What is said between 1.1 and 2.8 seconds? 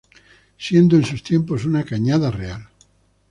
tiempos una Cañada Real.